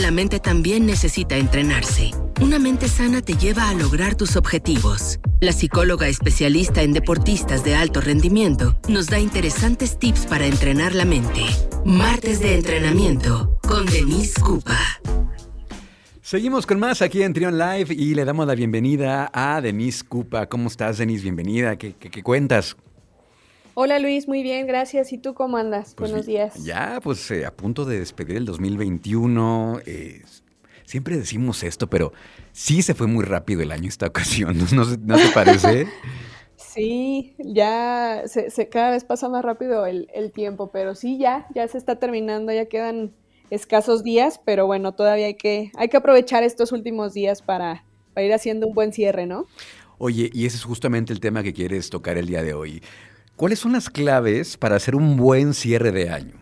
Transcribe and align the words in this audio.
la 0.00 0.10
mente 0.10 0.40
también 0.40 0.86
necesita 0.86 1.36
entrenarse. 1.36 2.10
Una 2.40 2.58
mente 2.58 2.88
sana 2.88 3.22
te 3.22 3.36
lleva 3.36 3.68
a 3.68 3.74
lograr 3.74 4.16
tus 4.16 4.36
objetivos. 4.36 5.20
La 5.40 5.52
psicóloga 5.52 6.08
especialista 6.08 6.82
en 6.82 6.92
deportistas 6.92 7.64
de 7.64 7.76
alto 7.76 8.00
rendimiento 8.00 8.76
nos 8.88 9.06
da 9.06 9.18
interesantes 9.18 9.98
tips 9.98 10.26
para 10.26 10.46
entrenar 10.46 10.94
la 10.94 11.04
mente. 11.04 11.42
Martes 11.84 12.40
de 12.40 12.54
entrenamiento 12.54 13.58
con 13.68 13.86
Denise 13.86 14.40
Cupa. 14.40 14.78
Seguimos 16.22 16.66
con 16.66 16.80
más 16.80 17.02
aquí 17.02 17.22
en 17.22 17.34
Trion 17.34 17.58
Live 17.58 17.94
y 17.94 18.14
le 18.14 18.24
damos 18.24 18.46
la 18.46 18.54
bienvenida 18.54 19.30
a 19.32 19.60
Denise 19.60 20.02
Cupa. 20.02 20.48
¿Cómo 20.48 20.68
estás, 20.68 20.98
Denise? 20.98 21.22
Bienvenida. 21.22 21.76
¿Qué, 21.76 21.94
cuentas? 22.22 22.76
Hola 23.76 23.98
Luis, 23.98 24.28
muy 24.28 24.44
bien, 24.44 24.68
gracias. 24.68 25.12
¿Y 25.12 25.18
tú 25.18 25.34
cómo 25.34 25.56
andas? 25.56 25.94
Pues 25.96 26.12
Buenos 26.12 26.26
días. 26.26 26.54
Ya, 26.64 27.00
pues 27.02 27.28
eh, 27.32 27.44
a 27.44 27.50
punto 27.50 27.84
de 27.84 27.98
despedir 27.98 28.36
el 28.36 28.44
2021. 28.44 29.80
Eh, 29.84 30.22
siempre 30.84 31.16
decimos 31.16 31.64
esto, 31.64 31.90
pero 31.90 32.12
sí 32.52 32.82
se 32.82 32.94
fue 32.94 33.08
muy 33.08 33.24
rápido 33.24 33.62
el 33.62 33.72
año 33.72 33.88
esta 33.88 34.06
ocasión, 34.08 34.56
¿no, 34.72 34.84
¿No, 34.84 35.16
te 35.16 35.28
parece? 35.34 35.88
Sí, 36.56 37.36
ya 37.38 38.24
se, 38.26 38.68
cada 38.68 38.90
vez 38.90 39.04
pasa 39.04 39.28
más 39.28 39.44
rápido 39.44 39.86
el, 39.86 40.08
el, 40.12 40.32
tiempo, 40.32 40.70
pero 40.72 40.96
sí, 40.96 41.18
ya, 41.18 41.46
ya 41.54 41.68
se 41.68 41.78
está 41.78 42.00
terminando, 42.00 42.52
ya 42.52 42.66
quedan 42.66 43.12
escasos 43.50 44.02
días, 44.02 44.40
pero 44.44 44.66
bueno, 44.66 44.92
todavía 44.92 45.26
hay 45.26 45.34
que, 45.34 45.70
hay 45.76 45.88
que 45.88 45.96
aprovechar 45.96 46.42
estos 46.42 46.72
últimos 46.72 47.14
días 47.14 47.42
para, 47.42 47.84
para 48.12 48.26
ir 48.26 48.32
haciendo 48.32 48.66
un 48.66 48.74
buen 48.74 48.92
cierre, 48.92 49.24
¿no? 49.24 49.46
Oye, 49.98 50.30
y 50.32 50.46
ese 50.46 50.56
es 50.56 50.64
justamente 50.64 51.12
el 51.12 51.20
tema 51.20 51.44
que 51.44 51.52
quieres 51.52 51.90
tocar 51.90 52.18
el 52.18 52.26
día 52.26 52.42
de 52.42 52.54
hoy. 52.54 52.82
¿Cuáles 53.36 53.58
son 53.58 53.72
las 53.72 53.90
claves 53.90 54.56
para 54.56 54.76
hacer 54.76 54.94
un 54.94 55.16
buen 55.16 55.54
cierre 55.54 55.90
de 55.90 56.08
año? 56.10 56.34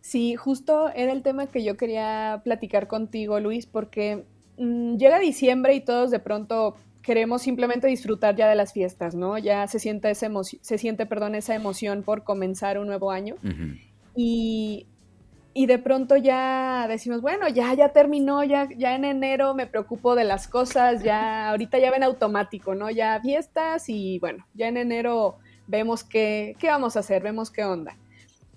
Sí, 0.00 0.34
justo 0.34 0.90
era 0.94 1.12
el 1.12 1.22
tema 1.22 1.46
que 1.46 1.62
yo 1.62 1.76
quería 1.76 2.40
platicar 2.44 2.88
contigo, 2.88 3.38
Luis, 3.38 3.66
porque 3.66 4.24
mm, 4.58 4.96
llega 4.96 5.18
diciembre 5.18 5.74
y 5.74 5.80
todos 5.80 6.10
de 6.10 6.18
pronto 6.18 6.76
queremos 7.02 7.42
simplemente 7.42 7.86
disfrutar 7.86 8.34
ya 8.34 8.48
de 8.48 8.54
las 8.54 8.72
fiestas, 8.72 9.14
¿no? 9.14 9.36
Ya 9.36 9.66
se 9.66 9.78
siente, 9.78 10.10
esa 10.10 10.28
se 10.42 10.78
siente 10.78 11.04
perdón, 11.04 11.34
esa 11.34 11.54
emoción 11.54 12.02
por 12.02 12.24
comenzar 12.24 12.78
un 12.78 12.86
nuevo 12.86 13.10
año. 13.10 13.36
Y 14.14 14.86
y 15.54 15.66
de 15.66 15.78
pronto 15.78 16.16
ya 16.16 16.86
decimos, 16.88 17.20
bueno, 17.20 17.46
ya, 17.48 17.74
ya 17.74 17.90
terminó, 17.90 18.42
ya, 18.42 18.68
ya 18.74 18.94
en 18.94 19.04
enero 19.04 19.54
me 19.54 19.66
preocupo 19.66 20.14
de 20.14 20.24
las 20.24 20.48
cosas, 20.48 21.02
ya 21.02 21.50
ahorita 21.50 21.78
ya 21.78 21.90
ven 21.90 22.02
automático, 22.02 22.74
¿no? 22.74 22.90
Ya 22.90 23.20
fiestas 23.20 23.88
y 23.88 24.18
bueno, 24.18 24.46
ya 24.54 24.68
en 24.68 24.78
enero 24.78 25.36
vemos 25.66 26.04
qué, 26.04 26.56
qué 26.58 26.68
vamos 26.68 26.96
a 26.96 27.00
hacer, 27.00 27.22
vemos 27.22 27.50
qué 27.50 27.64
onda. 27.64 27.96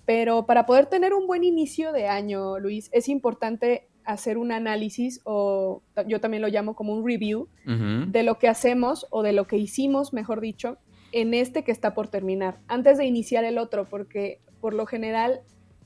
Pero 0.04 0.46
para 0.46 0.66
poder 0.66 0.86
tener 0.86 1.14
un 1.14 1.26
buen 1.26 1.44
inicio 1.44 1.92
de 1.92 2.06
año, 2.06 2.58
Luis, 2.58 2.88
es 2.92 3.08
importante 3.08 3.88
hacer 4.04 4.38
un 4.38 4.52
análisis 4.52 5.20
o 5.24 5.82
yo 6.06 6.20
también 6.20 6.40
lo 6.40 6.48
llamo 6.48 6.76
como 6.76 6.94
un 6.94 7.04
review 7.04 7.48
de 7.64 8.22
lo 8.22 8.38
que 8.38 8.48
hacemos 8.48 9.06
o 9.10 9.22
de 9.22 9.32
lo 9.32 9.48
que 9.48 9.56
hicimos, 9.56 10.12
mejor 10.12 10.40
dicho, 10.40 10.78
en 11.10 11.34
este 11.34 11.64
que 11.64 11.72
está 11.72 11.92
por 11.92 12.08
terminar, 12.08 12.60
antes 12.68 12.98
de 12.98 13.04
iniciar 13.04 13.44
el 13.44 13.58
otro, 13.58 13.84
porque 13.84 14.40
por 14.60 14.74
lo 14.74 14.86
general 14.86 15.40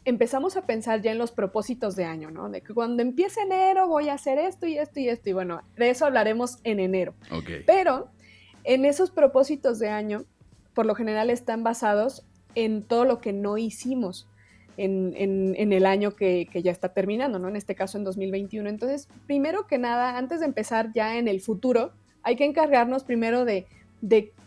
empezamos 0.04 0.56
a 0.56 0.66
pensar 0.66 1.02
ya 1.02 1.12
en 1.12 1.18
los 1.18 1.32
propósitos 1.32 1.96
de 1.96 2.04
año, 2.04 2.30
¿no? 2.30 2.50
De 2.50 2.62
que 2.62 2.74
cuando 2.74 3.02
empiece 3.02 3.40
enero 3.40 3.88
voy 3.88 4.08
a 4.08 4.14
hacer 4.14 4.38
esto 4.38 4.66
y 4.66 4.78
esto 4.78 5.00
y 5.00 5.08
esto. 5.08 5.30
Y 5.30 5.32
bueno, 5.32 5.62
de 5.76 5.90
eso 5.90 6.06
hablaremos 6.06 6.58
en 6.64 6.80
enero. 6.80 7.14
Pero 7.66 8.10
en 8.64 8.84
esos 8.84 9.10
propósitos 9.10 9.78
de 9.78 9.88
año, 9.88 10.24
por 10.74 10.86
lo 10.86 10.94
general 10.94 11.30
están 11.30 11.62
basados 11.62 12.24
en 12.54 12.82
todo 12.82 13.04
lo 13.04 13.20
que 13.20 13.32
no 13.32 13.58
hicimos 13.58 14.26
en, 14.76 15.72
el 15.72 15.86
año 15.86 16.12
que, 16.12 16.48
ya 16.62 16.70
está 16.70 16.92
terminando, 16.92 17.38
¿no? 17.38 17.48
En 17.48 17.56
este 17.56 17.74
caso 17.74 17.98
en 17.98 18.04
2021. 18.04 18.68
Entonces, 18.68 19.08
primero 19.26 19.66
que 19.66 19.78
nada, 19.78 20.16
antes 20.16 20.40
de 20.40 20.46
empezar 20.46 20.92
ya 20.94 21.18
en 21.18 21.28
el 21.28 21.40
futuro, 21.40 21.92
hay 22.22 22.36
que 22.36 22.44
encargarnos 22.44 23.04
primero 23.04 23.44
de, 23.44 23.66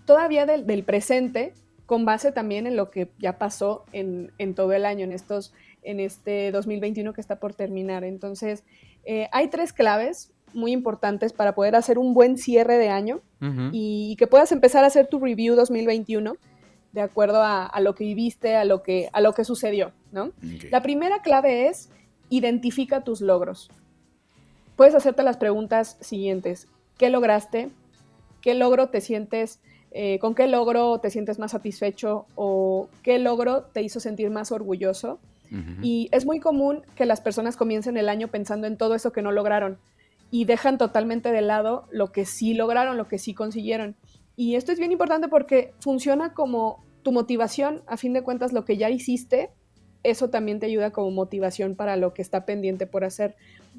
todavía 0.05 0.45
del 0.45 0.84
presente, 0.84 1.53
con 1.85 2.06
base 2.06 2.31
también 2.31 2.66
en 2.66 2.78
lo 2.78 2.90
que 2.90 3.09
ya 3.19 3.38
pasó 3.38 3.85
en, 3.91 4.31
todo 4.55 4.73
el 4.73 4.85
año, 4.85 5.03
en, 5.03 5.11
estos, 5.11 5.53
en 5.84 6.00
este 6.00 6.51
2021 6.51 7.13
que 7.13 7.22
está 7.22 7.40
por 7.40 7.53
terminar. 7.53 8.03
Entonces, 8.03 8.63
eh, 9.06 9.28
hay 9.31 9.50
tres 9.50 9.74
claves 9.74 10.31
muy 10.53 10.72
importantes 10.72 11.34
para 11.34 11.56
poder 11.56 11.75
hacer 11.75 11.97
un 11.97 12.14
buen 12.14 12.38
cierre 12.38 12.78
de 12.78 12.90
año 12.90 13.22
y, 13.72 14.16
que 14.18 14.28
puedas 14.28 14.53
empezar 14.53 14.86
a 14.86 14.88
hacer 14.88 15.08
tu 15.08 15.19
review 15.19 15.56
2021 15.56 16.36
de 16.94 17.02
acuerdo 17.02 17.41
a, 17.44 17.78
lo 17.81 17.96
que 17.96 18.06
viviste, 18.06 18.56
a 18.56 18.64
lo 18.64 18.84
que, 18.84 19.09
a 19.12 19.19
lo 19.19 19.34
que 19.34 19.44
sucedió, 19.44 19.91
¿no? 20.12 20.31
La 20.69 20.81
primera 20.81 21.22
clave 21.22 21.68
es 21.68 21.90
identifica 22.30 23.03
tus 23.03 23.19
logros. 23.19 23.69
Puedes 24.75 24.96
hacerte 24.96 25.24
las 25.24 25.38
preguntas 25.38 25.97
siguientes. 26.00 26.68
¿Qué 26.97 27.09
lograste? 27.09 27.70
¿Qué 28.41 28.53
logro 28.53 28.88
te 28.88 29.02
sientes 29.02 29.59
eh, 29.96 30.18
con 30.18 30.34
qué 30.34 30.47
logro 30.47 30.97
te 31.00 31.12
sientes 31.12 31.38
más 31.38 31.52
satisfecho 31.52 32.25
o 32.34 32.90
qué 33.03 33.20
logro 33.20 33.62
te 33.62 33.84
hizo 33.84 34.00
sentir 34.00 34.31
más 34.31 34.52
orgulloso. 34.52 35.20
Y 35.81 36.09
es 36.12 36.25
muy 36.25 36.40
común 36.40 36.81
que 36.96 37.06
las 37.06 37.22
personas 37.22 37.58
comiencen 37.58 37.96
el 37.97 38.09
año 38.09 38.28
pensando 38.28 38.66
en 38.66 38.78
todo 38.78 38.96
eso 38.96 39.12
que 39.12 39.22
no 39.22 39.31
lograron 39.31 39.78
y 40.31 40.46
dejan 40.46 40.80
totalmente 40.80 41.31
de 41.31 41.41
lado 41.41 41.88
lo 41.91 42.12
que 42.12 42.25
sí 42.25 42.56
lograron, 42.56 42.97
lo 42.97 43.08
que 43.08 43.19
sí 43.19 43.36
consiguieron. 43.36 43.96
Y 44.36 44.56
esto 44.56 44.72
es 44.72 44.80
bien 44.80 44.91
importante 44.91 45.28
porque 45.28 45.74
funciona 45.80 46.34
como 46.34 46.84
tu 47.03 47.12
motivación, 47.12 47.84
a 47.86 47.97
fin 47.97 48.14
de 48.14 48.24
cuentas 48.24 48.52
lo 48.52 48.66
que 48.66 48.78
ya 48.78 48.90
hiciste, 48.90 49.52
eso 50.02 50.30
también 50.30 50.59
te 50.59 50.66
ayuda 50.66 50.91
como 50.91 51.12
motivación 51.12 51.75
para 51.75 51.97
lo 51.97 52.14
que 52.14 52.22
está 52.22 52.46
pendiente 52.46 52.88
por 52.88 53.03
hacer. 53.03 53.35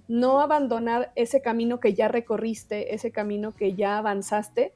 No 0.08 0.40
abandonar 0.40 1.12
ese 1.16 1.42
camino 1.42 1.80
que 1.80 1.94
ya 1.94 2.08
recorriste, 2.08 2.94
ese 2.94 3.10
camino 3.10 3.52
que 3.52 3.74
ya 3.74 3.98
avanzaste, 3.98 4.72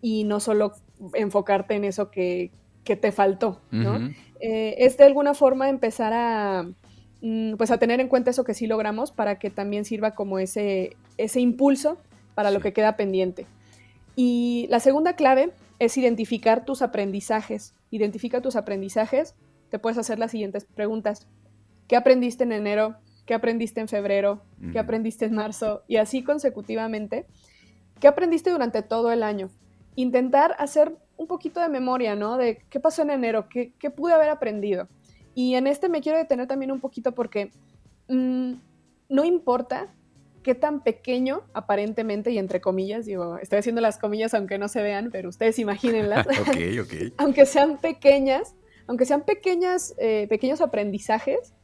y 0.00 0.24
no 0.24 0.40
solo 0.40 0.72
enfocarte 1.14 1.74
en 1.74 1.84
eso 1.84 2.10
que, 2.10 2.50
te 2.84 3.12
faltó, 3.12 3.60
¿no? 3.70 4.10
Eh, 4.40 4.74
es 4.78 4.96
de 4.96 5.04
alguna 5.04 5.34
forma 5.34 5.68
empezar 5.68 6.12
a, 6.12 6.66
mm, 7.20 7.54
pues 7.54 7.70
a 7.70 7.78
tener 7.78 8.00
en 8.00 8.08
cuenta 8.08 8.30
eso 8.30 8.44
que 8.44 8.54
sí 8.54 8.66
logramos 8.66 9.12
para 9.12 9.38
que 9.38 9.50
también 9.50 9.84
sirva 9.84 10.12
como 10.12 10.38
ese, 10.38 10.96
ese 11.16 11.40
impulso 11.40 11.98
para 12.34 12.50
lo 12.50 12.60
que 12.60 12.72
queda 12.72 12.96
pendiente. 12.96 13.46
Y 14.16 14.66
la 14.68 14.80
segunda 14.80 15.14
clave 15.14 15.52
es 15.78 15.96
identificar 15.96 16.64
tus 16.64 16.82
aprendizajes. 16.82 17.74
Identifica 17.90 18.40
tus 18.40 18.56
aprendizajes. 18.56 19.34
Te 19.70 19.78
puedes 19.78 19.98
hacer 19.98 20.18
las 20.18 20.32
siguientes 20.32 20.64
preguntas. 20.64 21.26
¿Qué 21.88 21.96
aprendiste 21.96 22.44
en 22.44 22.52
enero? 22.52 22.96
¿Qué 23.26 23.34
aprendiste 23.34 23.80
en 23.80 23.88
febrero? 23.88 24.42
¿Qué 24.72 24.78
aprendiste 24.78 25.24
en 25.24 25.34
marzo? 25.34 25.82
Y 25.86 25.96
así 25.96 26.22
consecutivamente. 26.22 27.26
¿Qué 28.00 28.08
aprendiste 28.08 28.50
durante 28.50 28.82
todo 28.82 29.12
el 29.12 29.22
año? 29.22 29.50
intentar 29.96 30.54
hacer 30.58 30.96
un 31.22 31.28
poquito 31.28 31.60
de 31.60 31.68
memoria, 31.68 32.14
¿no? 32.14 32.36
De 32.36 32.62
qué 32.68 32.80
pasó 32.80 33.02
en 33.02 33.10
enero, 33.10 33.48
qué, 33.48 33.72
pude 33.90 34.12
haber 34.12 34.28
aprendido. 34.28 34.88
Y 35.34 35.54
en 35.54 35.66
este 35.66 35.88
me 35.88 36.00
quiero 36.00 36.18
detener 36.18 36.46
también 36.46 36.72
un 36.72 36.80
poquito 36.80 37.12
porque 37.12 37.50
mm, 38.08 38.52
no 39.08 39.24
importa 39.24 39.88
qué 40.42 40.54
tan 40.54 40.82
pequeño, 40.82 41.42
aparentemente, 41.54 42.30
y 42.32 42.38
entre 42.38 42.60
comillas, 42.60 43.06
digo, 43.06 43.38
estoy 43.38 43.60
haciendo 43.60 43.80
las 43.80 43.98
comillas 43.98 44.34
aunque 44.34 44.58
no 44.58 44.68
se 44.68 44.82
vean, 44.82 45.10
pero 45.10 45.28
ustedes 45.28 45.58
imagínenlas. 45.58 46.26
ok, 46.40 46.56
ok. 46.82 47.12
aunque 47.16 47.46
sean 47.46 47.78
pequeñas, 47.78 48.54
aunque 48.86 49.06
sean 49.06 49.22
pequeñas, 49.22 49.94
eh, 49.98 50.26
pequeños 50.28 50.60
aprendizajes, 50.60 51.54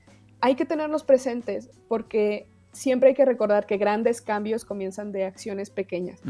hay 0.41 0.55
que 0.55 0.65
tenerlos 0.65 1.03
presentes 1.03 1.69
porque 1.89 2.49
siempre 2.73 3.11
hay 3.11 3.15
que 3.15 3.25
recordar 3.25 3.67
que 3.67 3.77
grandes 3.77 4.21
cambios 4.21 4.65
comienzan 4.65 5.13
de 5.13 5.25
acciones 5.25 5.71
pequeñas. 5.71 6.21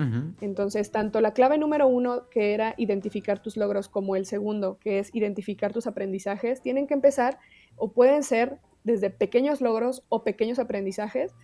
Entonces, 0.41 0.91
tanto 0.91 1.21
la 1.21 1.33
clave 1.33 1.59
número 1.59 1.89
uno, 1.89 2.29
que 2.31 2.55
era 2.55 2.75
identificar 2.77 3.41
tus 3.41 3.57
logros, 3.57 3.89
como 3.89 4.17
el 4.17 4.27
segundo, 4.27 4.79
que 4.79 4.99
es 4.99 5.15
identificar 5.15 5.73
tus 5.73 5.87
aprendizajes, 5.87 6.63
tienen 6.63 6.87
que 6.87 6.95
empezar 6.95 7.39
o 7.77 7.93
pueden 7.93 8.23
ser 8.23 8.59
desde 8.85 9.11
pequeños 9.11 9.61
logros 9.61 10.05
o 10.09 10.23
pequeños 10.23 10.59
aprendizajes. 10.59 11.35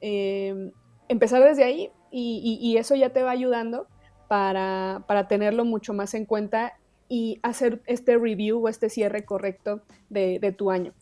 Em, 0.00 0.72
empezar 1.08 1.42
desde 1.42 1.64
ahí 1.64 1.90
y, 2.10 2.76
eso 2.76 2.94
ya 2.94 3.10
te 3.10 3.22
va 3.22 3.30
ayudando 3.30 3.86
para, 4.28 5.26
tenerlo 5.28 5.64
mucho 5.64 5.94
más 5.94 6.14
en 6.14 6.26
cuenta 6.26 6.74
y 7.08 7.38
hacer 7.42 7.82
este 7.86 8.16
review 8.16 8.64
o 8.64 8.68
este 8.68 8.88
cierre 8.88 9.24
correcto 9.24 9.82
de 10.10 10.54
tu 10.56 10.70
año. 10.70 10.92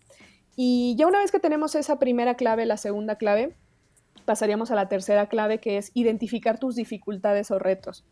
Y 0.56 0.94
ya 0.96 1.06
una 1.06 1.20
vez 1.20 1.30
que 1.30 1.40
tenemos 1.40 1.74
esa 1.74 1.98
primera 1.98 2.34
clave, 2.34 2.66
la 2.66 2.76
segunda 2.76 3.16
clave, 3.16 3.54
pasaríamos 4.24 4.70
a 4.70 4.74
la 4.74 4.88
tercera 4.88 5.28
clave, 5.28 5.58
que 5.58 5.78
es 5.78 5.90
identificar 5.94 6.58
tus 6.58 6.76
dificultades 6.76 7.50
o 7.50 7.58
retos. 7.58 8.04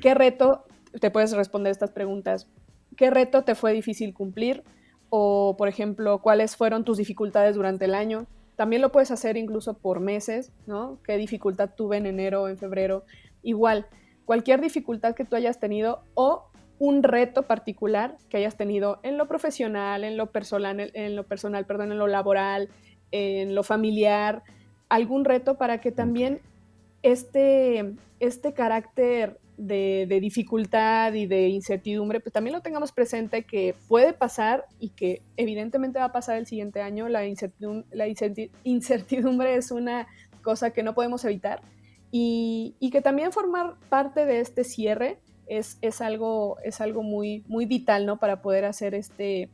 ¿Qué 0.00 0.14
reto, 0.14 0.64
te 1.00 1.10
puedes 1.10 1.32
responder 1.32 1.70
estas 1.70 1.90
preguntas, 1.90 2.48
qué 2.96 3.10
reto 3.10 3.44
te 3.44 3.54
fue 3.54 3.72
difícil 3.72 4.14
cumplir? 4.14 4.64
O, 5.10 5.54
por 5.56 5.68
ejemplo, 5.68 6.20
cuáles 6.20 6.56
fueron 6.56 6.84
tus 6.84 6.98
dificultades 6.98 7.54
durante 7.54 7.84
el 7.84 7.94
año. 7.94 8.26
También 8.56 8.82
lo 8.82 8.90
puedes 8.90 9.10
hacer 9.10 9.36
incluso 9.36 9.74
por 9.74 10.00
meses, 10.00 10.50
¿no? 10.66 10.98
¿Qué 11.04 11.16
dificultad 11.16 11.70
tuve 11.76 11.98
en 11.98 12.06
enero 12.06 12.42
o 12.42 12.48
en 12.48 12.58
febrero? 12.58 13.04
Igual, 13.42 13.86
cualquier 14.24 14.60
dificultad 14.60 15.14
que 15.14 15.24
tú 15.24 15.36
hayas 15.36 15.60
tenido 15.60 16.02
o 16.14 16.46
un 16.78 17.02
reto 17.02 17.42
particular 17.42 18.16
que 18.28 18.38
hayas 18.38 18.56
tenido 18.56 19.00
en 19.02 19.18
lo 19.18 19.28
profesional, 19.28 20.04
en 20.04 20.16
lo 20.16 20.26
personal, 20.26 20.90
en 20.94 21.16
lo 21.16 21.24
personal, 21.24 21.66
perdón, 21.66 21.92
en 21.92 21.98
lo 21.98 22.06
laboral, 22.06 22.68
en 23.12 23.54
lo 23.54 23.62
familiar, 23.62 24.42
algún 24.88 25.24
reto 25.24 25.56
para 25.56 25.80
que 25.80 25.92
también 25.92 26.40
este, 27.02 27.94
este 28.20 28.52
carácter 28.52 29.38
de, 29.56 30.18
dificultad 30.20 31.12
y 31.14 31.26
de 31.26 31.48
incertidumbre, 31.48 32.20
pues 32.20 32.32
también 32.32 32.54
lo 32.54 32.60
tengamos 32.60 32.92
presente 32.92 33.44
que 33.44 33.74
puede 33.88 34.12
pasar 34.12 34.66
y 34.78 34.90
que 34.90 35.22
evidentemente 35.36 35.98
va 35.98 36.06
a 36.06 36.12
pasar 36.12 36.36
el 36.36 36.46
siguiente 36.46 36.80
año. 36.80 37.08
La 37.08 37.26
incertidumbre, 37.26 37.86
la 37.92 38.06
incertidumbre 38.64 39.56
es 39.56 39.70
una 39.70 40.06
cosa 40.42 40.70
que 40.70 40.82
no 40.82 40.94
podemos 40.94 41.24
evitar 41.24 41.60
y, 42.10 42.90
que 42.92 43.00
también 43.00 43.32
formar 43.32 43.74
parte 43.88 44.24
de 44.24 44.40
este 44.40 44.64
cierre 44.64 45.18
es, 45.46 45.78
es, 45.80 46.00
algo, 46.00 46.58
es 46.64 46.80
algo 46.80 47.02
muy, 47.02 47.44
muy 47.48 47.66
vital 47.66 48.06
¿no? 48.06 48.18
para 48.18 48.42
poder 48.42 48.64
hacer 48.64 48.94
este, 48.94 49.50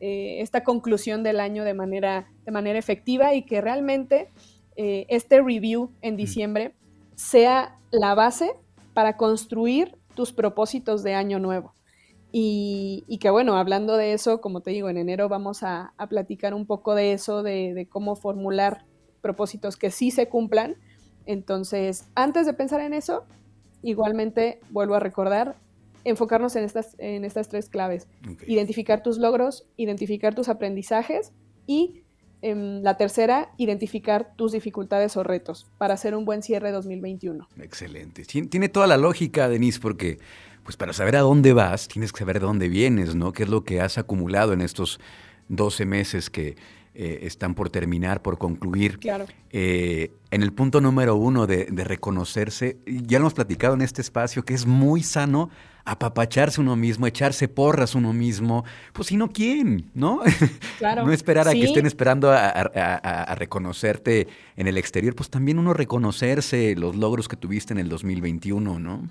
eh, 0.00 0.40
esta 0.40 0.64
conclusión 0.64 1.22
del 1.22 1.40
año 1.40 1.64
de 1.64 1.74
manera, 1.74 2.28
de 2.44 2.52
manera 2.52 2.78
efectiva 2.78 3.34
y 3.34 3.42
que 3.42 3.60
realmente 3.60 4.30
eh, 4.76 5.06
este 5.08 5.40
review 5.40 5.92
en 6.02 6.14
mm. 6.14 6.16
diciembre 6.16 6.74
sea 7.14 7.76
la 7.90 8.14
base 8.14 8.52
para 8.92 9.16
construir 9.16 9.96
tus 10.14 10.32
propósitos 10.32 11.02
de 11.02 11.14
año 11.14 11.38
nuevo. 11.38 11.74
Y, 12.36 13.18
que 13.20 13.30
bueno, 13.30 13.56
hablando 13.56 13.96
de 13.96 14.12
eso, 14.12 14.40
como 14.40 14.60
te 14.60 14.72
digo, 14.72 14.88
en 14.88 14.96
enero 14.96 15.28
vamos 15.28 15.62
a, 15.62 15.94
platicar 16.08 16.52
un 16.52 16.66
poco 16.66 16.96
de 16.96 17.12
eso, 17.12 17.44
de, 17.44 17.86
cómo 17.88 18.16
formular 18.16 18.84
propósitos 19.20 19.76
que 19.76 19.92
sí 19.92 20.10
se 20.10 20.28
cumplan. 20.28 20.74
Entonces, 21.26 22.08
antes 22.16 22.44
de 22.44 22.52
pensar 22.52 22.80
en 22.80 22.92
eso, 22.92 23.24
igualmente 23.84 24.60
vuelvo 24.70 24.94
a 24.94 25.00
recordar, 25.00 25.56
enfocarnos 26.04 26.56
en 26.56 26.64
estas, 26.64 26.96
en 26.98 27.24
estas 27.24 27.48
tres 27.48 27.68
claves. 27.68 28.08
Identificar 28.46 29.02
tus 29.02 29.18
logros, 29.18 29.66
identificar 29.76 30.34
tus 30.34 30.48
aprendizajes 30.48 31.32
y 31.66 32.02
em, 32.42 32.82
la 32.82 32.96
tercera, 32.96 33.52
identificar 33.56 34.34
tus 34.36 34.52
dificultades 34.52 35.16
o 35.16 35.22
retos 35.22 35.66
para 35.78 35.94
hacer 35.94 36.14
un 36.14 36.24
buen 36.24 36.42
cierre 36.42 36.72
2021. 36.72 37.48
Excelente. 37.60 38.24
Tiene 38.24 38.68
toda 38.68 38.86
la 38.86 38.96
lógica, 38.96 39.48
Denise, 39.48 39.80
porque 39.80 40.18
pues 40.62 40.76
para 40.76 40.92
saber 40.92 41.16
a 41.16 41.20
dónde 41.20 41.52
vas, 41.52 41.88
tienes 41.88 42.12
que 42.12 42.20
saber 42.20 42.40
de 42.40 42.46
dónde 42.46 42.68
vienes, 42.68 43.14
¿no? 43.14 43.32
¿Qué 43.32 43.42
es 43.42 43.48
lo 43.48 43.64
que 43.64 43.80
has 43.80 43.98
acumulado 43.98 44.52
en 44.54 44.62
estos 44.62 44.98
12 45.48 45.84
meses 45.84 46.30
que 46.30 46.56
eh, 46.96 47.26
están 47.26 47.56
por 47.56 47.70
terminar, 47.70 48.22
por 48.22 48.38
concluir. 48.38 49.00
Claro. 49.00 49.26
Eh, 49.50 50.12
en 50.30 50.42
el 50.44 50.52
punto 50.52 50.80
número 50.80 51.16
uno 51.16 51.48
de, 51.48 51.66
reconocerse, 51.70 52.78
ya 52.86 53.18
lo 53.18 53.24
hemos 53.24 53.34
platicado 53.34 53.74
en 53.74 53.82
este 53.82 54.00
espacio, 54.00 54.44
que 54.44 54.54
es 54.54 54.64
muy 54.64 55.02
sano 55.02 55.50
apapacharse 55.84 56.60
uno 56.60 56.76
mismo, 56.76 57.08
echarse 57.08 57.48
porras 57.48 57.96
uno 57.96 58.12
mismo. 58.12 58.64
Pues 58.92 59.08
si 59.08 59.16
no, 59.16 59.32
¿quién? 59.32 59.90
¿No? 59.92 60.20
Claro. 60.78 61.04
no 61.06 61.12
esperar 61.12 61.48
a 61.48 61.52
que 61.52 61.64
estén 61.64 61.86
esperando 61.86 62.30
a, 62.32 63.34
reconocerte 63.34 64.28
en 64.56 64.68
el 64.68 64.78
exterior, 64.78 65.16
pues 65.16 65.28
también 65.28 65.58
uno 65.58 65.74
reconocerse 65.74 66.76
los 66.76 66.94
logros 66.94 67.26
que 67.26 67.36
tuviste 67.36 67.72
en 67.72 67.80
el 67.80 67.88
2021, 67.88 68.78
¿no? 68.78 69.08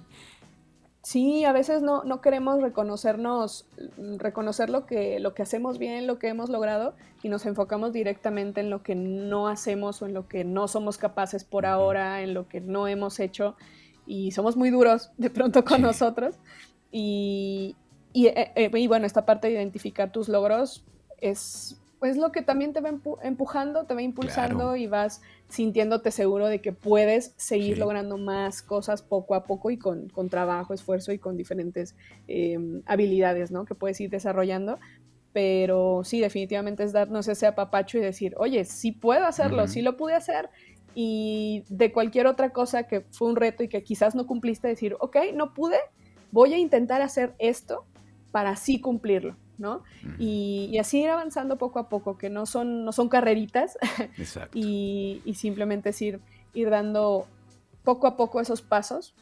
Sí, 1.04 1.44
a 1.44 1.52
veces 1.52 1.82
no, 1.82 2.06
no 2.06 2.22
queremos 2.22 2.62
reconocernos, 2.62 3.68
mm, 3.98 4.20
reconocer 4.20 4.70
lo 4.70 4.86
que, 4.86 5.20
lo 5.20 5.34
que 5.34 5.42
hacemos 5.42 5.78
bien, 5.78 6.08
lo 6.08 6.18
que 6.18 6.30
hemos 6.30 6.50
logrado, 6.50 6.96
y 7.22 7.28
nos 7.28 7.46
enfocamos 7.46 7.92
directamente 7.92 8.62
en 8.62 8.70
lo 8.70 8.84
que 8.84 8.96
no 8.96 9.50
hacemos 9.50 10.02
o 10.02 10.06
en 10.06 10.14
lo 10.14 10.30
que 10.30 10.46
no 10.46 10.70
somos 10.70 10.98
capaces 10.98 11.44
por 11.44 11.66
ahora, 11.66 12.22
en 12.22 12.34
lo 12.34 12.48
que 12.48 12.62
no 12.62 12.88
hemos 12.88 13.20
hecho, 13.20 13.58
y 14.06 14.32
somos 14.32 14.56
muy 14.56 14.70
duros 14.70 15.12
de 15.18 15.30
pronto 15.30 15.66
con 15.66 15.82
nosotros. 15.82 16.36
Y, 16.90 17.76
y, 18.14 18.28
eh, 18.28 18.54
eh, 18.56 18.72
y, 18.74 18.88
bueno, 18.88 19.06
esta 19.06 19.26
parte 19.26 19.48
de 19.48 19.56
identificar 19.56 20.10
tus 20.12 20.30
logros 20.30 20.86
es, 21.20 21.82
es 22.06 22.18
lo 22.18 22.32
que 22.32 22.42
también 22.42 22.74
te 22.74 22.82
va 22.82 22.92
empujando, 23.24 23.86
te 23.86 23.94
va 23.94 24.02
impulsando 24.02 24.76
y 24.76 24.88
vas 24.88 25.22
sintiéndote 25.48 26.12
seguro 26.12 26.48
de 26.48 26.62
que 26.62 26.74
puedes 26.74 27.34
seguir 27.38 27.78
logrando 27.78 28.18
más 28.18 28.62
cosas 28.62 29.02
poco 29.02 29.36
a 29.36 29.44
poco 29.44 29.72
y 29.72 29.78
con, 29.78 30.10
trabajo, 30.30 30.74
esfuerzo 30.74 31.12
y 31.12 31.20
con 31.20 31.38
diferentes 31.38 31.96
em, 32.28 32.82
habilidades, 32.86 33.52
¿no? 33.52 33.66
Que 33.66 33.76
puedes 33.76 34.00
ir 34.02 34.10
desarrollando. 34.10 34.80
Pero 35.32 36.02
sí, 36.04 36.20
definitivamente 36.20 36.84
es 36.84 36.94
darnos 36.94 37.28
ese 37.28 37.48
apapacho 37.48 37.98
y 37.98 38.02
decir, 38.02 38.36
oye, 38.38 38.66
sí 38.66 38.92
puedo 38.92 39.26
hacerlo, 39.26 39.68
sí 39.68 39.82
lo 39.82 39.98
pude 39.98 40.14
hacer. 40.14 40.50
Y 40.96 41.64
de 41.70 41.92
cualquier 41.92 42.28
otra 42.28 42.52
cosa 42.52 42.84
que 42.84 43.02
fue 43.12 43.30
un 43.30 43.36
reto 43.36 43.64
y 43.64 43.68
que 43.68 43.84
quizás 43.84 44.14
no 44.14 44.28
cumpliste, 44.28 44.68
decir, 44.68 44.96
ok, 45.00 45.18
no 45.34 45.54
pude, 45.54 45.78
voy 46.32 46.54
a 46.54 46.58
intentar 46.58 47.02
hacer 47.02 47.34
esto 47.40 47.86
para 48.32 48.52
así 48.52 48.80
cumplirlo. 48.80 49.38
¿No? 49.58 49.84
y, 50.18 50.78
así 50.80 51.02
ir 51.02 51.10
avanzando 51.10 51.58
poco 51.58 51.80
a 51.80 51.90
poco, 51.90 52.18
que 52.18 52.30
no 52.30 52.46
son, 52.46 52.86
no 52.86 52.92
son 52.92 53.10
carreritas, 53.10 53.78
y, 54.54 55.22
simplemente 55.36 55.90
es 55.90 56.02
ir, 56.02 56.20
dando 56.54 57.28
poco 57.84 58.08
a 58.08 58.16
poco 58.18 58.42
esos 58.42 58.62
pasos 58.62 59.14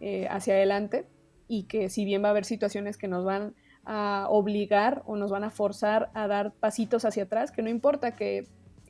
eh, 0.00 0.26
hacia 0.30 0.54
adelante, 0.54 1.06
y 1.48 1.64
que 1.64 1.88
si 1.88 2.04
bien 2.04 2.22
va 2.22 2.28
a 2.28 2.30
haber 2.30 2.44
situaciones 2.44 2.96
que 2.96 3.08
nos 3.08 3.24
van 3.24 3.54
a 3.84 4.26
obligar 4.28 5.02
o 5.06 5.16
nos 5.16 5.30
van 5.30 5.42
a 5.44 5.50
forzar 5.50 6.10
a 6.14 6.28
dar 6.28 6.52
pasitos 6.52 7.04
hacia 7.04 7.24
atrás, 7.24 7.50
que 7.50 7.62
no 7.62 7.70
importa 7.70 8.14
que 8.14 8.46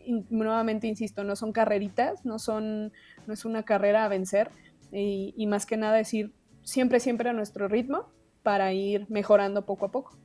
nuevamente 0.06 0.86
insisto, 0.86 1.24
no 1.24 1.36
son 1.36 1.52
carreritas, 1.52 2.24
no 2.24 2.38
son, 2.38 2.92
no 3.26 3.34
es 3.34 3.44
una 3.44 3.62
carrera 3.62 4.04
a 4.04 4.08
vencer, 4.08 4.50
y, 4.92 5.34
y 5.36 5.46
más 5.46 5.66
que 5.66 5.76
nada 5.76 5.96
decir 5.96 6.32
siempre, 6.62 7.00
siempre 7.00 7.30
a 7.30 7.32
nuestro 7.32 7.68
ritmo 7.68 8.06
para 8.42 8.72
ir 8.72 9.06
mejorando 9.08 9.64
poco 9.64 9.86
a 9.86 9.90
poco. 9.90 10.16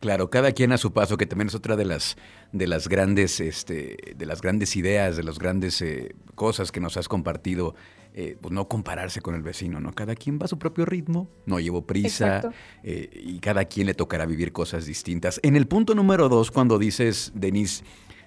Claro, 0.00 0.28
cada 0.28 0.52
quien 0.52 0.72
a 0.72 0.78
su 0.78 0.92
paso, 0.92 1.16
que 1.16 1.26
también 1.26 1.48
es 1.48 1.54
otra 1.54 1.74
de 1.74 1.86
las, 1.86 2.16
de 2.52 2.66
las 2.66 2.88
grandes, 2.88 3.40
este, 3.40 3.96
de 4.14 4.26
las 4.26 4.42
grandes 4.42 4.76
ideas, 4.76 5.16
de 5.16 5.22
las 5.22 5.38
grandes 5.38 5.80
eh, 5.80 6.14
cosas 6.34 6.70
que 6.70 6.80
nos 6.80 6.96
has 6.96 7.08
compartido. 7.08 7.74
Eh, 8.18 8.34
pues 8.40 8.50
no 8.50 8.66
compararse 8.66 9.20
con 9.20 9.34
el 9.34 9.42
vecino, 9.42 9.78
¿no? 9.78 9.92
Cada 9.92 10.14
quien 10.14 10.38
va 10.38 10.46
a 10.46 10.48
su 10.48 10.58
propio 10.58 10.86
ritmo, 10.86 11.28
no 11.44 11.60
llevo 11.60 11.86
prisa 11.86 12.50
eh, 12.82 13.10
y 13.12 13.40
cada 13.40 13.66
quien 13.66 13.86
le 13.86 13.92
tocará 13.92 14.24
vivir 14.24 14.52
cosas 14.52 14.86
distintas. 14.86 15.38
En 15.42 15.54
el 15.54 15.66
punto 15.66 15.94
número 15.94 16.30
dos, 16.30 16.50
cuando 16.50 16.78
dices, 16.78 17.30
Denise, 17.34 17.84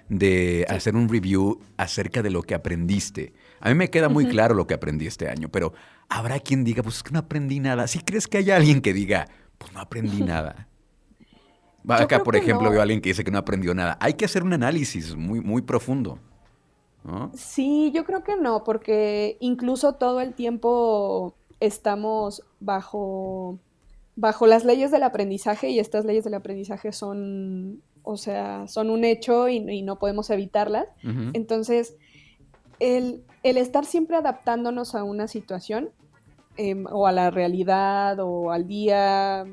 de 0.08 0.64
hacer 0.68 0.94
un 0.94 1.08
review 1.08 1.60
acerca 1.76 2.22
de 2.22 2.30
lo 2.30 2.42
que 2.42 2.54
aprendiste. 2.54 3.32
A 3.58 3.68
mí 3.68 3.74
me 3.74 3.90
queda 3.90 4.08
muy 4.08 4.28
claro 4.28 4.54
lo 4.54 4.68
que 4.68 4.74
aprendí 4.74 5.08
este 5.08 5.28
año, 5.28 5.48
pero 5.48 5.72
habrá 6.08 6.38
quien 6.38 6.62
diga, 6.62 6.84
pues 6.84 6.98
es 6.98 7.02
que 7.02 7.10
no 7.10 7.18
aprendí 7.18 7.58
nada. 7.58 7.88
Si 7.88 7.98
crees 7.98 8.28
que 8.28 8.38
haya 8.38 8.54
alguien 8.54 8.82
que 8.82 8.92
diga, 8.92 9.26
pues 9.58 9.72
no 9.72 9.80
aprendí 9.80 10.22
nada. 10.22 10.68
Acá, 11.88 12.22
por 12.22 12.36
ejemplo, 12.36 12.70
veo 12.70 12.80
a 12.80 12.82
alguien 12.82 13.00
que 13.00 13.10
dice 13.10 13.24
que 13.24 13.30
no 13.30 13.38
aprendió 13.38 13.74
nada. 13.74 13.96
Hay 14.00 14.14
que 14.14 14.24
hacer 14.24 14.42
un 14.42 14.52
análisis 14.52 15.16
muy, 15.16 15.40
muy 15.40 15.62
profundo. 15.62 16.18
Sí, 17.34 17.90
yo 17.94 18.04
creo 18.04 18.22
que 18.22 18.36
no, 18.36 18.62
porque 18.62 19.38
incluso 19.40 19.94
todo 19.94 20.20
el 20.20 20.34
tiempo 20.34 21.34
estamos 21.58 22.42
bajo, 22.60 23.58
bajo 24.16 24.46
las 24.46 24.64
leyes 24.64 24.90
del 24.90 25.02
aprendizaje 25.02 25.70
y 25.70 25.78
estas 25.78 26.04
leyes 26.04 26.24
del 26.24 26.34
aprendizaje 26.34 26.92
son, 26.92 27.82
o 28.02 28.16
sea, 28.16 28.68
son 28.68 28.90
un 28.90 29.04
hecho 29.04 29.48
y, 29.48 29.82
no 29.82 29.98
podemos 29.98 30.28
evitarlas. 30.30 30.86
Entonces, 31.32 31.96
el, 32.80 33.24
estar 33.42 33.86
siempre 33.86 34.16
adaptándonos 34.16 34.94
a 34.94 35.02
una 35.02 35.26
situación 35.26 35.90
em, 36.56 36.84
o 36.90 37.06
a 37.06 37.12
la 37.12 37.30
realidad 37.30 38.18
o 38.20 38.50
al 38.50 38.66
día, 38.66 39.46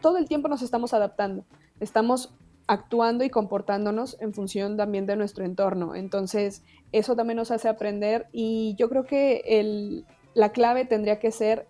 todo 0.00 0.18
el 0.18 0.26
tiempo 0.26 0.48
nos 0.48 0.62
estamos 0.62 0.94
adaptando, 0.94 1.44
estamos 1.80 2.34
actuando 2.68 3.24
y 3.24 3.30
comportándonos 3.30 4.16
en 4.20 4.34
función 4.34 4.76
también 4.76 5.06
de 5.06 5.16
nuestro 5.16 5.44
entorno. 5.44 5.94
Entonces, 5.94 6.62
eso 6.92 7.16
también 7.16 7.38
nos 7.38 7.50
hace 7.50 7.68
aprender 7.68 8.26
y 8.30 8.74
yo 8.78 8.88
creo 8.88 9.04
que 9.04 10.04
la 10.34 10.52
clave 10.52 10.84
tendría 10.84 11.18
que 11.18 11.30
ser 11.32 11.66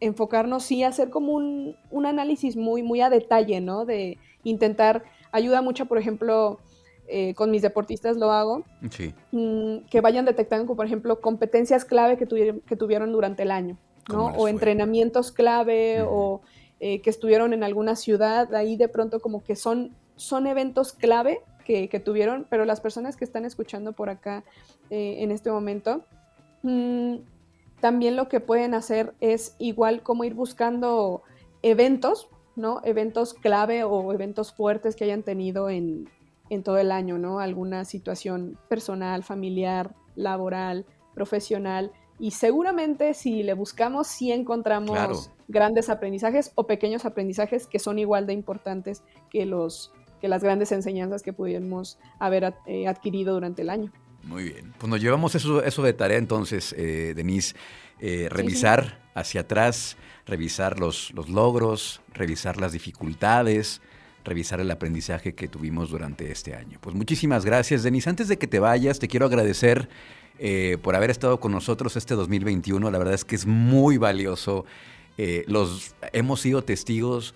enfocarnos, 0.00 0.64
sí, 0.64 0.82
hacer 0.82 1.10
como 1.10 1.32
un, 1.32 1.76
análisis 2.04 2.56
muy, 2.56 2.82
muy 2.82 3.00
a 3.00 3.08
detalle, 3.08 3.60
¿no? 3.60 3.84
De 3.84 4.18
intentar, 4.42 5.04
ayuda 5.30 5.62
mucho, 5.62 5.86
por 5.86 5.96
ejemplo, 5.96 6.58
eh, 7.06 7.34
con 7.34 7.52
mis 7.52 7.62
deportistas 7.62 8.16
lo 8.16 8.32
hago, 8.32 8.64
mm, 9.30 9.86
que 9.88 10.00
vayan 10.00 10.24
detectando, 10.24 10.74
por 10.74 10.86
ejemplo, 10.86 11.20
competencias 11.20 11.84
clave 11.84 12.16
que, 12.16 12.26
que 12.66 12.76
tuvieron 12.76 13.12
durante 13.12 13.44
el 13.44 13.52
año, 13.52 13.78
¿no? 14.08 14.26
O 14.36 14.48
entrenamientos 14.48 15.30
clave 15.30 16.02
o 16.02 16.40
eh, 16.84 17.00
que 17.00 17.10
estuvieron 17.10 17.52
en 17.52 17.62
alguna 17.62 17.94
ciudad, 17.94 18.52
ahí 18.56 18.74
de 18.76 18.88
pronto 18.88 19.20
como 19.20 19.44
que 19.44 19.54
son, 19.54 19.94
son 20.16 20.48
eventos 20.48 20.92
clave 20.92 21.40
que, 21.64 22.02
tuvieron, 22.04 22.44
pero 22.50 22.64
las 22.64 22.80
personas 22.80 23.16
que 23.16 23.24
están 23.24 23.44
escuchando 23.44 23.92
por 23.92 24.10
acá 24.10 24.42
eh, 24.90 25.18
en 25.20 25.30
este 25.30 25.52
momento, 25.52 26.04
mm, 26.64 27.18
también 27.80 28.16
lo 28.16 28.28
que 28.28 28.40
pueden 28.40 28.74
hacer 28.74 29.14
es 29.20 29.54
igual 29.60 30.02
como 30.02 30.24
ir 30.24 30.34
buscando 30.34 31.22
eventos, 31.62 32.26
¿no? 32.56 32.80
Eventos 32.82 33.32
clave 33.32 33.84
o 33.84 34.12
eventos 34.12 34.52
fuertes 34.52 34.96
que 34.96 35.04
hayan 35.04 35.22
tenido 35.22 35.70
en, 35.70 36.08
en 36.50 36.64
todo 36.64 36.78
el 36.78 36.90
año, 36.90 37.16
¿no? 37.16 37.38
Alguna 37.38 37.84
situación 37.84 38.58
personal, 38.68 39.22
familiar, 39.22 39.94
laboral, 40.16 40.84
profesional. 41.14 41.92
Y 42.22 42.30
seguramente 42.30 43.14
si 43.14 43.42
le 43.42 43.52
buscamos, 43.52 44.06
sí 44.06 44.30
encontramos 44.30 45.32
grandes 45.48 45.88
aprendizajes 45.88 46.52
o 46.54 46.68
pequeños 46.68 47.04
aprendizajes 47.04 47.66
que 47.66 47.80
son 47.80 47.98
igual 47.98 48.28
de 48.28 48.32
importantes 48.32 49.02
que 49.28 49.44
los, 49.44 49.92
que 50.20 50.28
las 50.28 50.44
grandes 50.44 50.70
enseñanzas 50.70 51.24
que 51.24 51.32
pudimos 51.32 51.98
haber 52.20 52.54
eh, 52.66 52.86
adquirido 52.86 53.34
durante 53.34 53.62
el 53.62 53.70
año. 53.70 53.92
Muy 54.22 54.44
bien, 54.44 54.72
pues 54.78 54.88
nos 54.88 55.00
llevamos 55.00 55.34
eso, 55.34 55.64
eso 55.64 55.82
de 55.82 55.94
tarea 55.94 56.16
entonces, 56.16 56.72
eh, 56.78 57.12
Denise, 57.16 57.56
eh, 57.98 58.28
revisar 58.30 59.00
hacia 59.16 59.40
atrás, 59.40 59.96
revisar 60.24 60.78
los, 60.78 61.10
los 61.14 61.28
logros, 61.28 62.02
revisar 62.14 62.56
las 62.56 62.70
dificultades, 62.70 63.82
revisar 64.24 64.60
el 64.60 64.70
aprendizaje 64.70 65.34
que 65.34 65.48
tuvimos 65.48 65.90
durante 65.90 66.30
este 66.30 66.54
año. 66.54 66.78
Pues 66.80 66.94
muchísimas 66.94 67.44
gracias, 67.44 67.82
Denise. 67.82 68.10
Antes 68.10 68.28
de 68.28 68.38
que 68.38 68.46
te 68.46 68.60
vayas, 68.60 69.00
te 69.00 69.08
quiero 69.08 69.26
agradecer 69.26 69.88
eh, 70.44 70.76
por 70.82 70.96
haber 70.96 71.08
estado 71.10 71.38
con 71.38 71.52
nosotros 71.52 71.96
este 71.96 72.14
2021. 72.14 72.90
La 72.90 72.98
verdad 72.98 73.14
es 73.14 73.24
que 73.24 73.36
es 73.36 73.46
muy 73.46 73.96
valioso. 73.96 74.64
Eh, 75.16 75.44
los, 75.46 75.94
hemos 76.12 76.40
sido 76.40 76.64
testigos 76.64 77.32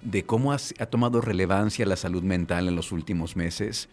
de 0.00 0.24
cómo 0.24 0.54
ha 0.54 0.86
tomado 0.86 1.20
relevancia 1.20 1.84
la 1.84 1.96
salud 1.96 2.22
mental 2.22 2.66
en 2.66 2.74
los 2.74 2.90
últimos 2.90 3.36
meses, 3.36 3.90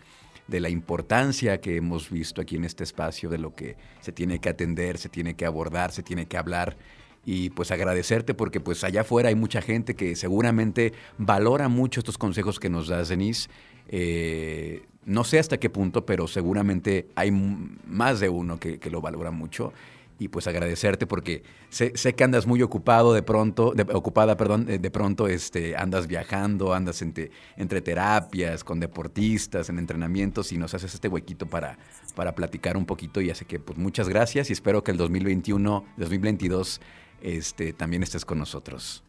de 0.48 0.62
la 0.62 0.70
importancia 0.70 1.60
que 1.60 1.76
hemos 1.76 2.10
visto 2.10 2.40
aquí 2.40 2.56
en 2.56 2.64
este 2.64 2.86
espacio, 2.86 3.30
de 3.30 3.40
lo 3.40 3.54
que 3.54 3.76
se 4.00 4.14
tiene 4.14 4.40
que 4.40 4.48
atender, 4.48 5.00
se 5.00 5.10
tiene 5.10 5.34
que 5.34 5.46
abordar, 5.46 5.92
se 5.92 6.02
tiene 6.02 6.26
que 6.26 6.38
hablar 6.38 6.78
y 7.26 7.50
pues 7.50 7.72
agradecerte 7.72 8.36
porque 8.36 8.62
pues 8.62 8.86
allá 8.86 9.02
afuera 9.02 9.28
hay 9.28 9.36
mucha 9.36 9.62
gente 9.62 9.96
que 9.96 10.16
seguramente 10.16 10.94
valora 11.18 11.68
mucho 11.68 12.00
estos 12.00 12.18
consejos 12.18 12.58
que 12.58 12.70
nos 12.70 12.88
das, 12.88 13.10
Denise. 13.10 13.50
Eh, 13.90 14.86
no 15.06 15.24
sé 15.24 15.40
hasta 15.40 15.58
qué 15.58 15.70
punto, 15.70 16.06
pero 16.06 16.28
seguramente 16.28 17.08
hay 17.16 17.32
más 17.32 18.20
de 18.20 18.30
uno 18.30 18.60
que, 18.60 18.80
lo 18.90 19.02
valora 19.02 19.32
mucho. 19.32 19.72
Y 20.18 20.30
pues 20.30 20.48
agradecerte 20.48 21.06
porque 21.08 21.44
sé, 21.70 21.92
que 21.92 22.24
andas 22.24 22.48
muy 22.48 22.62
ocupado 22.62 23.14
de 23.14 23.22
pronto, 23.22 23.74
ocupada, 23.92 24.38
perdón, 24.38 24.66
de, 24.66 24.92
pronto 24.92 25.28
este, 25.28 25.76
andas 25.76 26.08
viajando, 26.08 26.74
andas 26.74 27.02
entre, 27.02 27.32
entre, 27.58 27.82
terapias, 27.82 28.64
con 28.64 28.80
deportistas, 28.80 29.70
en 29.70 29.78
entrenamientos 29.78 30.54
y 30.54 30.58
nos 30.58 30.74
haces 30.74 30.94
este 30.94 31.10
huequito 31.10 31.48
para, 31.48 31.78
para 32.16 32.34
platicar 32.34 32.78
un 32.78 32.86
poquito. 32.86 33.20
Y 33.20 33.30
así 33.30 33.44
que 33.44 33.60
pues 33.60 33.78
muchas 33.78 34.08
gracias 34.08 34.50
y 34.50 34.54
espero 34.54 34.86
que 34.86 34.92
el 34.92 34.98
2021, 34.98 35.84
2022 35.98 36.80
este, 37.22 37.74
también 37.74 38.02
estés 38.02 38.24
con 38.24 38.40
nosotros. 38.40 39.04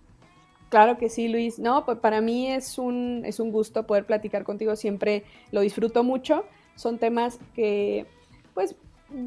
Claro 0.68 0.99
que 0.99 1.08
sí, 1.08 1.28
Luis. 1.28 1.58
No, 1.58 1.85
pues 1.85 1.99
para 1.99 2.20
mí 2.20 2.50
es 2.50 2.78
un, 2.78 3.23
es 3.25 3.40
un 3.40 3.52
gusto 3.52 3.87
poder 3.87 4.04
platicar 4.04 4.44
contigo, 4.44 4.76
siempre 4.76 5.25
lo 5.52 5.61
disfruto 5.61 6.02
mucho. 6.02 6.44
Son 6.75 6.99
temas 6.99 7.38
que, 7.54 8.06
pues, 8.54 8.76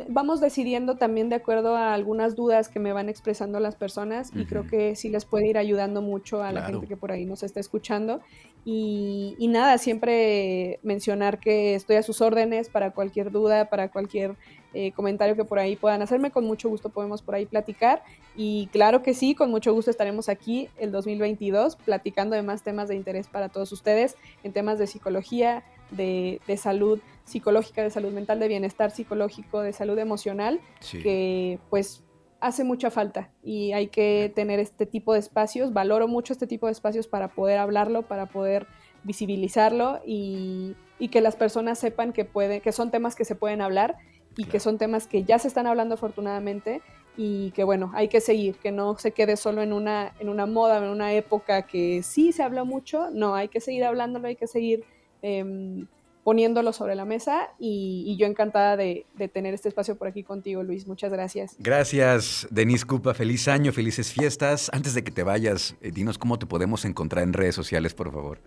vamos 0.09 0.41
decidiendo 0.41 0.95
también 0.95 1.29
de 1.29 1.35
acuerdo 1.35 1.75
a 1.75 1.93
algunas 1.93 2.35
dudas 2.35 2.67
que 2.67 2.79
me 2.79 2.91
van 2.91 3.07
expresando 3.07 3.59
las 3.61 3.75
personas 3.75 4.31
y 4.35 4.45
creo 4.45 4.67
que 4.67 4.95
sí 4.95 5.07
les 5.09 5.23
puede 5.23 5.47
ir 5.47 5.57
ayudando 5.57 6.01
mucho 6.01 6.43
a 6.43 6.51
la 6.51 6.63
gente 6.63 6.85
que 6.85 6.97
por 6.97 7.11
ahí 7.11 7.25
nos 7.25 7.43
está 7.43 7.59
escuchando. 7.59 8.19
Y, 8.65 9.35
y, 9.39 9.47
nada, 9.47 9.77
siempre 9.77 10.79
mencionar 10.83 11.39
que 11.39 11.75
estoy 11.75 11.95
a 11.95 12.03
sus 12.03 12.19
órdenes 12.19 12.67
para 12.69 12.91
cualquier 12.91 13.31
duda, 13.31 13.69
para 13.69 13.89
cualquier 13.89 14.35
eh, 14.73 14.91
comentario 14.91 15.35
que 15.35 15.45
por 15.45 15.59
ahí 15.59 15.75
puedan 15.75 16.01
hacerme. 16.01 16.31
Con 16.31 16.45
mucho 16.45 16.69
gusto 16.69 16.89
podemos 16.89 17.21
por 17.21 17.35
ahí 17.35 17.45
platicar. 17.45 18.03
Y 18.35 18.67
claro 18.71 19.01
que 19.01 19.13
sí, 19.13 19.35
con 19.35 19.49
mucho 19.49 19.73
gusto 19.73 19.89
estaremos 19.89 20.29
aquí 20.29 20.69
el 20.77 20.91
2022 20.91 21.75
platicando 21.77 22.35
de 22.35 22.43
más 22.43 22.63
temas 22.63 22.87
de 22.87 22.95
interés 22.95 23.27
para 23.27 23.49
todos 23.49 23.71
ustedes 23.71 24.15
en 24.43 24.53
temas 24.53 24.77
de 24.77 24.87
psicología, 24.87 25.63
de, 25.91 26.39
salud 26.57 26.99
psicológica, 27.25 27.81
de 27.83 27.89
salud 27.89 28.11
mental, 28.11 28.39
de 28.39 28.47
bienestar 28.47 28.91
psicológico, 28.91 29.61
de 29.61 29.73
salud 29.73 29.97
emocional, 29.97 30.59
que 30.91 31.59
pues 31.69 32.03
hace 32.39 32.63
mucha 32.63 32.89
falta 32.89 33.31
y 33.43 33.73
hay 33.73 33.87
que 33.87 34.31
tener 34.33 34.59
este 34.59 34.85
tipo 34.85 35.13
de 35.13 35.19
espacios. 35.19 35.73
Valoro 35.73 36.07
mucho 36.07 36.33
este 36.33 36.47
tipo 36.47 36.67
de 36.67 36.73
espacios 36.73 37.07
para 37.07 37.29
poder 37.29 37.57
hablarlo, 37.57 38.03
para 38.03 38.27
poder 38.27 38.67
visibilizarlo 39.03 40.01
y, 40.05 40.75
y 40.99 41.07
que 41.07 41.21
las 41.21 41.35
personas 41.35 41.79
sepan 41.79 42.13
que, 42.13 42.25
puede, 42.25 42.61
que 42.61 42.71
son 42.71 42.91
temas 42.91 43.15
que 43.15 43.25
se 43.25 43.35
pueden 43.35 43.61
hablar 43.61 43.97
y 44.39 44.45
que 44.45 44.61
son 44.61 44.77
temas 44.77 45.05
que 45.05 45.25
ya 45.25 45.37
se 45.37 45.49
están 45.49 45.67
hablando 45.67 45.95
afortunadamente 45.95 46.81
y 47.17 47.51
que 47.51 47.65
bueno, 47.65 47.91
hay 47.93 48.07
que 48.07 48.21
seguir, 48.21 48.55
que 48.55 48.71
no 48.71 48.97
se 48.97 49.11
quede 49.11 49.35
solo 49.35 49.61
en 49.61 49.73
una, 49.73 50.13
en 50.19 50.29
una 50.29 50.45
moda, 50.45 50.77
en 50.77 50.85
una 50.85 51.11
época 51.11 51.63
que 51.63 52.01
sí 52.03 52.31
se 52.31 52.41
habló 52.41 52.65
mucho, 52.65 53.09
no, 53.11 53.35
hay 53.35 53.49
que 53.49 53.59
seguir 53.59 53.83
hablándolo, 53.83 54.29
hay 54.29 54.37
que 54.37 54.47
seguir 54.47 54.85
em, 55.21 55.87
poniéndolo 56.23 56.71
sobre 56.71 56.95
la 56.95 57.03
mesa 57.03 57.49
y, 57.59 58.15
yo 58.17 58.27
encantada 58.27 58.77
de, 58.77 59.05
tener 59.33 59.53
este 59.53 59.67
espacio 59.67 59.97
por 59.97 60.07
aquí 60.07 60.23
contigo, 60.23 60.63
Luis. 60.63 60.87
Muchas 60.87 61.11
gracias. 61.11 61.57
Gracias, 61.59 62.47
Denise 62.49 62.85
Cupa. 62.85 63.13
Feliz 63.13 63.49
año, 63.49 63.73
felices 63.73 64.13
fiestas. 64.13 64.69
Antes 64.71 64.93
de 64.93 65.03
que 65.03 65.11
te 65.11 65.23
vayas, 65.23 65.75
eh, 65.81 65.91
dinos 65.91 66.17
cómo 66.17 66.39
te 66.39 66.45
podemos 66.45 66.85
encontrar 66.85 67.25
en 67.25 67.33
redes 67.33 67.55
sociales, 67.55 67.93
por 67.93 68.13
favor. 68.13 68.39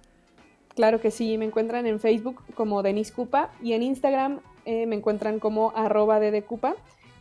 Claro 0.75 1.03
que 1.03 1.11
sí, 1.11 1.37
me 1.37 1.45
encuentran 1.45 1.87
en 1.87 2.01
Facebook 2.01 2.43
como 2.55 2.83
Denise 2.83 3.13
Cupa 3.13 3.53
y 3.63 3.75
en 3.75 3.83
Instagram 3.83 4.41
eh, 4.65 4.87
me 4.87 4.97
encuentran 4.97 5.39
como 5.39 5.73
arroba 5.77 6.21
Cupa. 6.47 6.75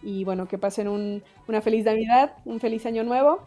Y 0.04 0.24
bueno, 0.24 0.48
que 0.48 0.58
pasen 0.58 0.88
una 0.88 1.62
feliz 1.62 1.86
Navidad, 1.86 2.34
un 2.46 2.60
feliz 2.60 2.86
año 2.86 3.04
nuevo. 3.04 3.44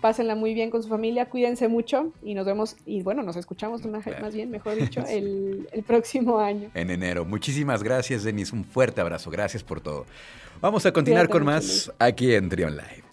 Pásenla 0.00 0.34
muy 0.34 0.52
bien 0.52 0.70
con 0.70 0.82
su 0.82 0.88
familia, 0.90 1.30
cuídense 1.30 1.66
mucho 1.66 2.12
y 2.22 2.34
nos 2.34 2.44
vemos, 2.44 2.76
y 2.84 3.00
bueno, 3.00 3.22
nos 3.22 3.36
escuchamos 3.36 3.86
una, 3.86 4.02
más 4.20 4.34
bien, 4.34 4.50
mejor 4.50 4.74
dicho, 4.74 5.02
el, 5.08 5.66
el 5.72 5.82
próximo 5.82 6.40
año. 6.40 6.70
En 6.74 6.90
enero. 6.90 7.24
Muchísimas 7.24 7.82
gracias, 7.82 8.22
Denise. 8.22 8.54
Un 8.54 8.64
fuerte 8.64 9.00
abrazo. 9.00 9.30
Gracias 9.30 9.62
por 9.62 9.80
todo. 9.80 10.04
Vamos 10.60 10.84
a 10.84 10.92
continuar 10.92 11.28
con 11.28 11.44
más 11.44 11.92
aquí 11.98 12.34
en 12.34 12.48
Trion 12.48 12.76
Live. 12.76 13.02